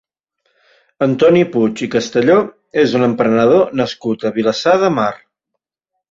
Antoni 1.07 1.41
Puig 1.55 1.83
i 1.87 1.89
Castelló 1.95 2.37
és 2.83 2.95
un 2.99 3.07
emprenedor 3.07 3.67
nascut 3.81 4.25
a 4.25 4.33
Vilassar 4.39 4.75
de 4.85 4.91
Mar. 4.95 5.11